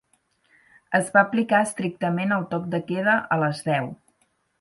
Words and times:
Es 0.99 1.09
va 1.17 1.21
aplicar 1.25 1.59
estrictament 1.65 2.33
el 2.39 2.47
toc 2.55 2.65
de 2.73 2.79
queda 2.93 3.15
a 3.37 3.39
les 3.45 3.61
deu. 3.69 3.93